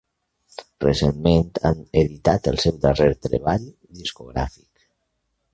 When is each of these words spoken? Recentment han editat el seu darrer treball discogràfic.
Recentment 0.85 1.51
han 1.69 1.83
editat 2.03 2.49
el 2.53 2.59
seu 2.65 2.81
darrer 2.89 3.11
treball 3.29 3.71
discogràfic. 4.01 4.71